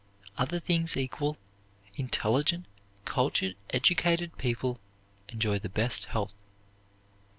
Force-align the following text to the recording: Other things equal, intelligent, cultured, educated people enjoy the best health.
Other 0.35 0.59
things 0.59 0.97
equal, 0.97 1.37
intelligent, 1.93 2.65
cultured, 3.05 3.55
educated 3.69 4.35
people 4.39 4.79
enjoy 5.29 5.59
the 5.59 5.69
best 5.69 6.05
health. 6.05 6.33